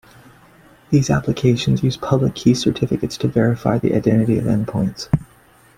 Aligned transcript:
These 0.89 1.11
applications 1.11 1.83
use 1.83 1.95
public 1.95 2.33
key 2.33 2.55
certificates 2.55 3.17
to 3.17 3.27
verify 3.27 3.77
the 3.77 3.93
identity 3.93 4.39
of 4.39 4.45
endpoints. 4.45 5.09